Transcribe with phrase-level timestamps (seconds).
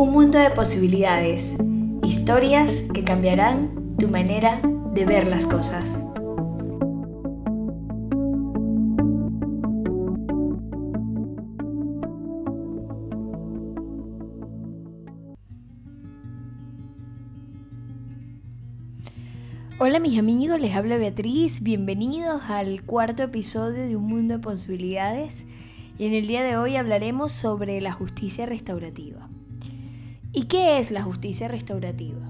[0.00, 1.58] Un mundo de posibilidades,
[2.02, 4.62] historias que cambiarán tu manera
[4.94, 5.98] de ver las cosas.
[19.78, 25.44] Hola mis amigos, les habla Beatriz, bienvenidos al cuarto episodio de Un Mundo de Posibilidades
[25.98, 29.28] y en el día de hoy hablaremos sobre la justicia restaurativa.
[30.32, 32.20] ¿Y qué es la justicia restaurativa?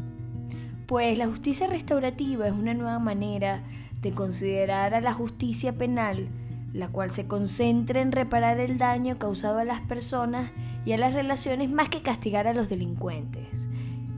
[0.86, 3.62] Pues la justicia restaurativa es una nueva manera
[4.00, 6.28] de considerar a la justicia penal,
[6.72, 10.50] la cual se concentra en reparar el daño causado a las personas
[10.86, 13.68] y a las relaciones más que castigar a los delincuentes.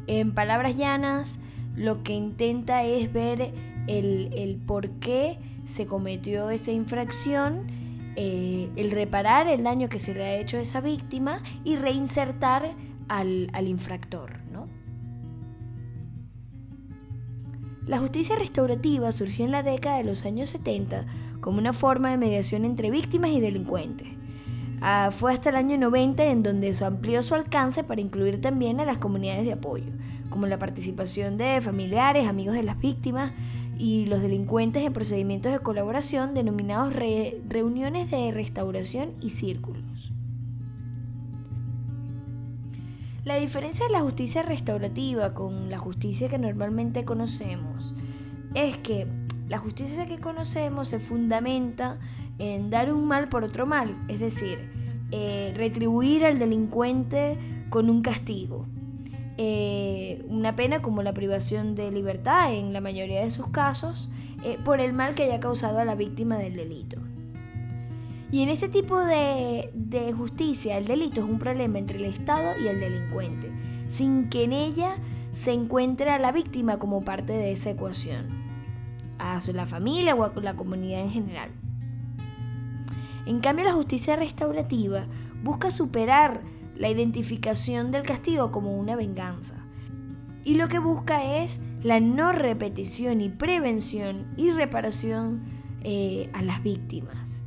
[0.07, 1.41] En palabras llanas,
[1.75, 3.53] lo que intenta es ver
[3.89, 7.67] el, por qué se cometió esa infracción,
[8.15, 12.75] eh, el reparar el daño que se le ha hecho a esa víctima y reinsertar
[13.19, 14.41] al, infractor.
[14.51, 14.69] ¿no?
[17.87, 21.07] La justicia restaurativa surgió en la década de los años 70
[21.41, 24.09] como una forma de mediación entre víctimas y delincuentes.
[24.81, 28.81] Ah, fue hasta el año 90 en donde se amplió su alcance para incluir también
[28.81, 29.93] a las comunidades de apoyo,
[30.29, 33.33] como la participación de familiares, amigos de las víctimas
[33.79, 40.12] y los delincuentes en procedimientos de colaboración denominados reuniones de restauración y círculos.
[43.25, 47.95] La diferencia de la justicia restaurativa con la justicia que normalmente conocemos
[48.55, 49.07] es que
[49.49, 52.01] la justicia que conocemos se fundamenta
[52.41, 54.59] en dar un mal por otro mal, es decir,
[55.13, 57.39] eh, retribuir al delincuente
[57.71, 58.67] con un castigo.
[59.39, 64.11] Eh, una pena como la privación de libertad en la mayoría de sus casos
[64.45, 66.99] eh, por el mal que haya causado a la víctima del delito.
[68.33, 72.67] Y en este tipo de, justicia, el delito es un problema entre el Estado y
[72.67, 73.53] el delincuente,
[73.89, 74.97] sin que en ella
[75.33, 78.29] se encuentre a la víctima como parte de esa ecuación,
[79.19, 81.51] a la familia o a la comunidad en general.
[83.27, 85.05] En cambio, la justicia restaurativa
[85.43, 86.41] busca superar
[86.75, 89.57] la identificación del castigo como una venganza.
[90.43, 95.43] Y lo que busca es la no repetición y prevención y reparación
[95.85, 97.42] eh, a las víctimas.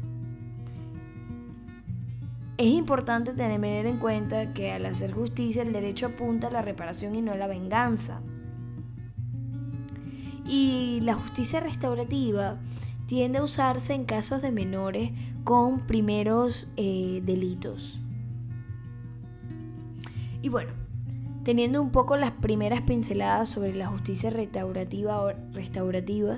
[2.57, 7.13] Es importante tener en cuenta que al hacer justicia el derecho apunta a la reparación
[7.15, 8.21] y no a la venganza.
[10.47, 12.57] Y la justicia restaurativa
[13.07, 15.11] tiende a usarse en casos de menores
[15.43, 17.99] con primeros eh, delitos.
[20.41, 20.71] Y bueno,
[21.43, 26.37] teniendo un poco las primeras pinceladas sobre la justicia restaurativa, restaurativa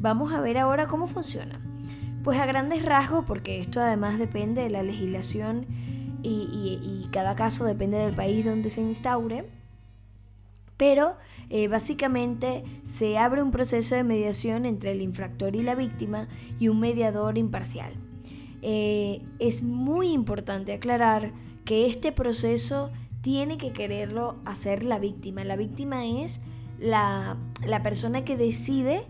[0.00, 1.65] vamos a ver ahora cómo funciona.
[2.26, 5.64] Pues a grandes rasgos, porque esto además depende de la legislación
[6.24, 9.48] y, cada caso depende del país donde se instaure,
[10.76, 11.14] pero
[11.50, 16.26] eh, básicamente se abre un proceso de mediación entre el infractor y la víctima
[16.58, 17.92] y un mediador imparcial.
[18.60, 21.30] Eh, es muy importante aclarar
[21.64, 25.44] que este proceso tiene que quererlo hacer la víctima.
[25.44, 26.40] La víctima es
[26.80, 29.04] la, la persona que decide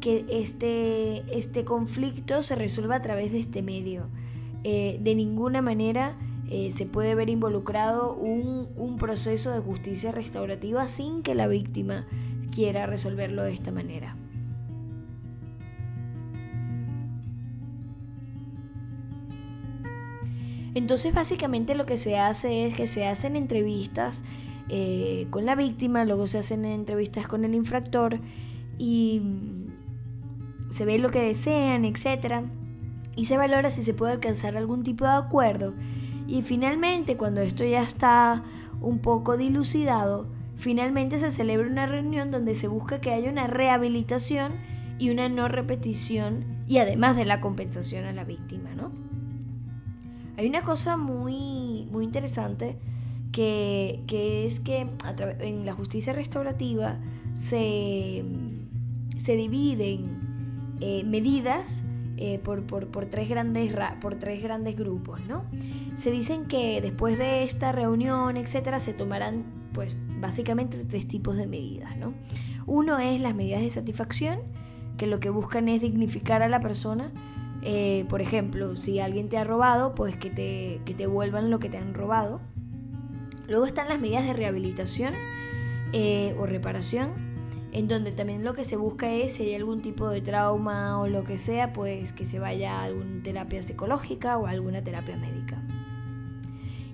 [0.00, 4.08] que este, este conflicto se resuelva a través de este medio.
[4.64, 6.16] Eh, de ninguna manera
[6.50, 12.06] eh, se puede ver involucrado un, un, proceso de justicia restaurativa sin que la víctima
[12.54, 14.16] quiera resolverlo de esta manera.
[20.74, 24.24] Entonces básicamente lo que se hace es que se hacen entrevistas
[24.68, 28.20] eh, con la víctima, luego se hacen entrevistas con el infractor
[28.78, 29.22] y
[30.70, 32.44] se ve lo que desean, etc.
[33.16, 35.74] Y se valora si se puede alcanzar algún tipo de acuerdo.
[36.26, 38.42] Y finalmente, cuando esto ya está
[38.80, 44.52] un poco dilucidado, finalmente se celebra una reunión donde se busca que haya una rehabilitación
[44.98, 48.92] y una no repetición y además de la compensación a la víctima, ¿no?
[50.36, 52.76] Hay una cosa muy, muy interesante
[53.32, 54.04] que,
[54.46, 54.86] es que
[55.40, 56.98] en la justicia restaurativa
[57.34, 58.24] se,
[59.16, 60.27] se dividen
[60.80, 61.84] eh, medidas
[62.16, 62.64] eh, por,
[63.10, 65.44] tres grandes por tres grandes grupos, ¿no?
[65.96, 71.46] Se dicen que después de esta reunión, etcétera, se tomarán, pues, básicamente tres tipos de
[71.46, 72.14] medidas, ¿no?
[72.66, 74.40] Uno es las medidas de satisfacción,
[74.96, 77.12] que lo que buscan es dignificar a la persona.
[77.62, 81.60] Eh, por ejemplo, si alguien te ha robado, pues que te, que te vuelvan lo
[81.60, 82.40] que te han robado.
[83.46, 85.14] Luego están las medidas de rehabilitación
[86.36, 87.27] o reparación,
[87.72, 91.06] en donde también lo que se busca es si hay algún tipo de trauma o
[91.06, 95.16] lo que sea, pues que se vaya a alguna terapia psicológica o a alguna terapia
[95.16, 95.62] médica.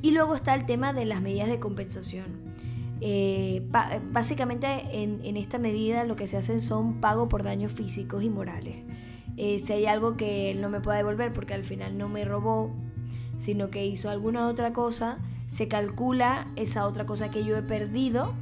[0.03, 2.55] Y luego está el tema de las medidas de compensación.
[3.01, 3.63] Eh,
[4.13, 8.77] básicamente en, esta medida lo que se hace son pago por daños físicos y morales.
[9.37, 12.25] Eh, si hay algo que él no me pueda devolver porque al final no me
[12.25, 12.71] robó,
[13.37, 18.35] sino que hizo alguna otra cosa, se calcula esa otra cosa que yo he perdido,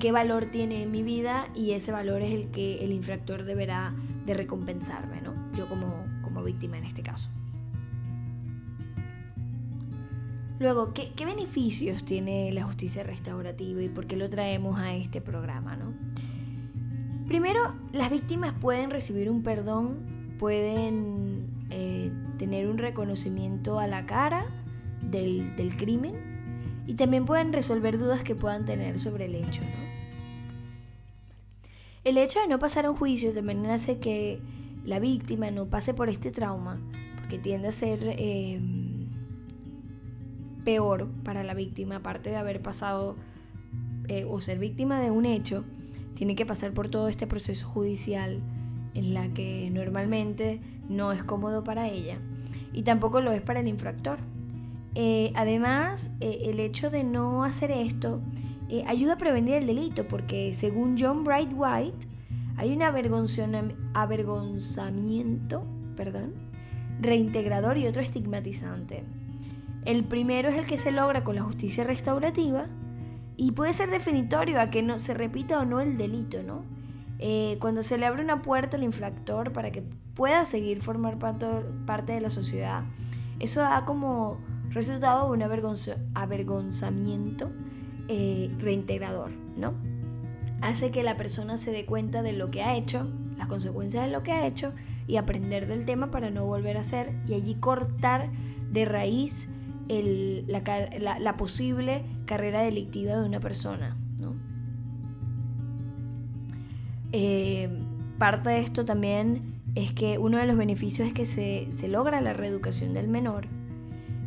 [0.00, 3.94] qué valor tiene en mi vida y ese valor es el que el infractor deberá
[4.26, 5.34] de recompensarme, ¿no?
[5.54, 7.30] Yo como, como víctima en este caso.
[10.58, 15.76] Luego, ¿qué, beneficios tiene la justicia restaurativa y por qué lo traemos a este programa?
[15.76, 15.94] ¿no?
[17.26, 24.44] Primero, las víctimas pueden recibir un perdón, pueden eh, tener un reconocimiento a la cara
[25.02, 26.14] del, del, crimen
[26.86, 29.62] y también pueden resolver dudas que puedan tener sobre el hecho.
[29.62, 29.89] ¿no?
[32.04, 34.40] El hecho de no pasar a un juicio también hace que
[34.84, 36.80] la víctima no pase por este trauma,
[37.18, 38.00] porque tiende a ser...
[38.02, 38.60] Eh,
[40.60, 43.16] peor para la víctima, aparte de haber pasado
[44.08, 45.64] eh, o ser víctima de un hecho,
[46.14, 48.40] tiene que pasar por todo este proceso judicial
[48.94, 52.18] en la que normalmente no es cómodo para ella
[52.72, 54.18] y tampoco lo es para el infractor.
[54.94, 58.20] Eh, además, eh, el hecho de no hacer esto
[58.86, 62.06] ayuda a prevenir el delito porque según John Bright White
[62.56, 65.64] hay un avergonzamiento
[66.00, 66.32] perdón,
[67.00, 69.04] reintegrador y otro estigmatizante.
[69.84, 72.68] El primero es el que se logra con la justicia restaurativa
[73.36, 76.62] y puede ser definitorio a que no se repita o no el delito, ¿no?
[77.18, 79.82] Eh, cuando se le abre una puerta al infractor para que
[80.14, 82.84] pueda seguir formar parte de la sociedad,
[83.40, 84.38] eso da como
[84.70, 87.50] resultado un avergonzamiento
[88.12, 89.72] eh, reintegrador, ¿no?
[90.62, 93.08] Hace que la persona se dé cuenta de lo que ha hecho,
[93.38, 94.72] las consecuencias de lo que ha hecho
[95.06, 98.28] y aprender del tema para no volver a hacer y allí cortar
[98.72, 99.48] de raíz
[99.88, 103.96] la, posible carrera delictiva de una persona.
[107.12, 107.68] Eh,
[108.18, 112.32] parte de esto también es que uno de los beneficios es que se, logra la
[112.32, 113.46] reeducación del menor.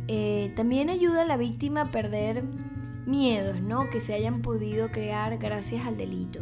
[0.08, 2.44] Eh, también ayuda a la víctima a perder
[3.06, 3.90] miedos ¿no?
[3.90, 6.40] que se hayan podido crear gracias al delito.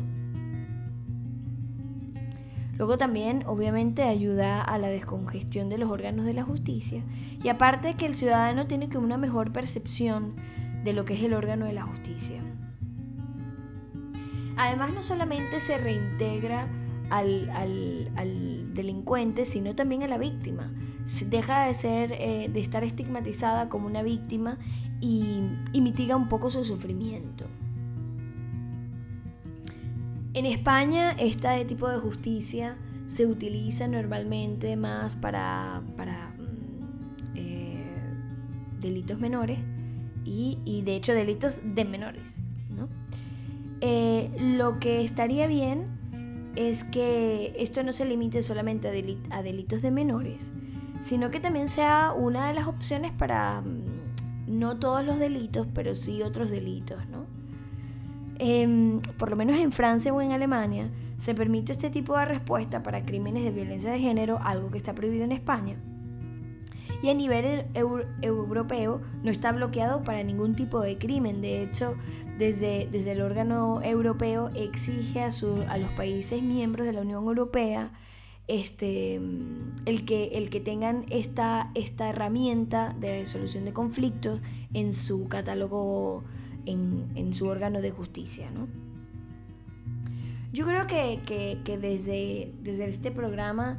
[2.78, 7.02] Luego también, obviamente, ayuda a la descongestión de los órganos de la justicia.
[7.42, 10.34] Y aparte que el ciudadano tiene que una mejor percepción
[10.82, 12.40] de lo que es el órgano de la justicia.
[14.56, 16.66] Además, no solamente se reintegra
[17.10, 20.72] al, delincuente, sino también a la víctima.
[21.26, 24.58] Deja de, ser, eh, de estar estigmatizada como una víctima
[25.00, 27.46] y mitiga un poco su sufrimiento.
[30.34, 37.84] En España, este tipo de justicia se utiliza normalmente más para, mm, eh,
[38.80, 39.58] delitos menores
[40.24, 42.36] y, de hecho delitos de menores.
[43.84, 45.91] Eh, lo que estaría bien
[46.56, 48.88] es que esto no se limite solamente
[49.30, 50.50] a, delitos de menores,
[51.00, 55.94] sino que también sea una de las opciones para mm, no todos los delitos, pero
[55.94, 56.98] sí otros delitos.
[57.08, 57.26] ¿no?
[58.38, 62.82] Em, por lo menos en Francia o en Alemania, se permite este tipo de respuesta
[62.82, 65.76] para crímenes de violencia de género, algo que está prohibido en España.
[67.02, 67.66] Y a nivel
[68.22, 71.40] europeo no está bloqueado para ningún tipo de crimen.
[71.40, 71.96] De hecho,
[72.38, 75.30] desde, desde el órgano europeo exige a,
[75.68, 77.90] a los países miembros de la Unión Europea
[78.48, 79.20] este,
[79.86, 84.40] el, que, el que tengan esta, esta herramienta de solución de conflictos
[84.74, 86.24] en su catálogo
[86.66, 88.50] en, su órgano de justicia.
[88.50, 88.68] ¿no?
[90.52, 91.20] Yo creo que,
[91.80, 93.78] desde, desde, este programa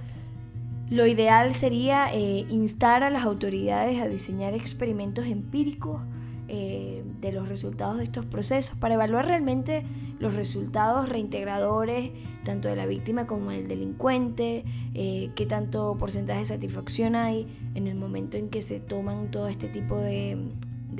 [0.90, 6.02] lo ideal sería eh, instar a las autoridades a diseñar experimentos empíricos
[6.50, 9.84] eh, de los resultados de estos procesos para evaluar realmente
[10.20, 12.12] los resultados reintegradores
[12.44, 14.64] tanto de la víctima como del delincuente,
[14.94, 19.48] eh, qué tanto porcentaje de satisfacción hay en el momento en que se toman todo
[19.48, 20.52] este tipo de,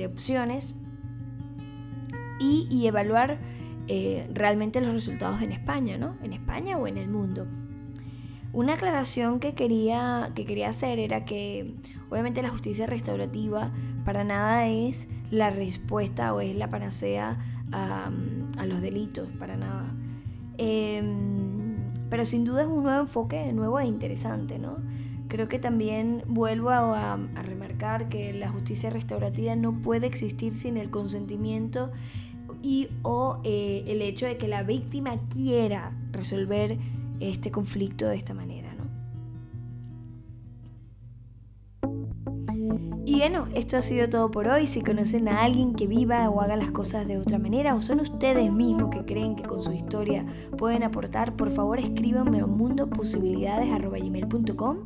[0.06, 0.74] opciones
[2.40, 3.38] y, evaluar
[3.86, 6.16] eh, realmente los resultados en España, ¿no?
[6.22, 7.46] En España o en el mundo.
[8.54, 11.74] Una aclaración que quería, que quería hacer era que
[12.08, 13.72] obviamente la justicia restaurativa
[14.04, 17.36] para nada es la respuesta o es la panacea
[17.72, 18.12] a,
[18.64, 19.92] los delitos, para nada.
[20.56, 21.74] Em,
[22.08, 24.76] pero sin duda es un nuevo enfoque, nuevo e interesante, ¿no?
[25.26, 30.90] Creo que también vuelvo a, remarcar que la justicia restaurativa no puede existir sin el
[30.90, 31.90] consentimiento
[32.62, 36.78] y o eh, el hecho de que la víctima quiera resolver
[37.20, 38.73] este conflicto de esta manera.
[43.06, 44.66] Y bueno, esto ha sido todo por hoy.
[44.66, 48.00] Si conocen a alguien que viva o haga las cosas de otra manera, o son
[48.00, 50.24] ustedes mismos que creen que con su historia
[50.56, 54.78] pueden aportar, por favor escríbanme a mundoposibilidades.com.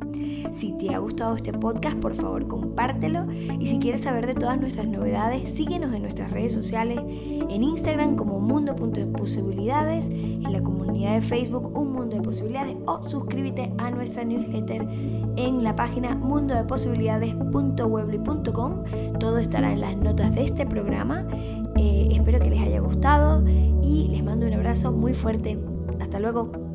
[0.50, 3.30] Si te ha gustado este podcast, por favor compártelo.
[3.30, 8.16] Y si quieres saber de todas nuestras novedades, síguenos en nuestras redes sociales, en Instagram
[8.16, 14.24] como mundo.posibilidades, en la comunidad de Facebook Un Mundo de Posibilidades o suscríbete a nuestra
[14.24, 14.88] newsletter
[15.36, 18.07] en la página mundodeposibilidades.web
[19.18, 21.26] todo estará en las notas de este programa.
[21.76, 23.44] Eh, espero que les haya gustado
[23.82, 25.58] y les mando un abrazo muy fuerte.
[26.00, 26.67] Hasta luego.